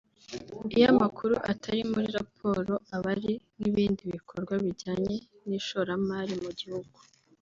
Iyo 0.75 0.85
amakuru 0.93 1.33
atari 1.51 1.81
muri 1.91 2.07
raporo 2.17 2.73
aba 2.95 3.09
ari 3.15 3.33
nk’ibindi 3.57 4.01
bikorwa 4.15 4.53
bijyanye 4.63 5.15
n’ishoramari 5.47 6.33
mu 6.43 6.51
gihugu 6.59 6.97